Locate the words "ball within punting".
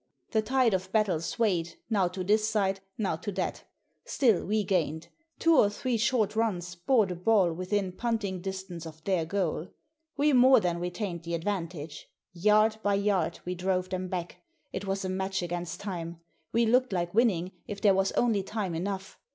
7.15-8.41